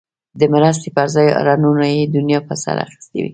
[0.39, 3.29] د مرستې پر ځای هارنونو یې دنیا په سر اخیستی وي.